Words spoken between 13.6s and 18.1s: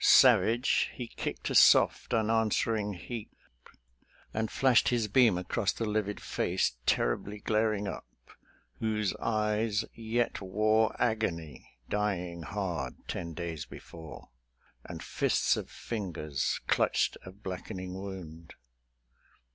before; And fists of fingers clutched a blackening